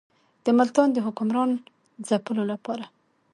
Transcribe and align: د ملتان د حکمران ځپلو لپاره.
د 0.45 0.47
ملتان 0.59 0.87
د 0.93 0.97
حکمران 1.05 1.49
ځپلو 2.07 2.43
لپاره. 2.51 2.85